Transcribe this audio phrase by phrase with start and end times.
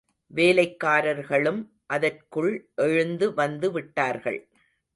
[0.33, 1.61] வேலைக்காரர்களும்
[1.85, 2.69] அதற்குள்
[2.75, 4.39] எழுந்து வந்துவிட்டார்கள்.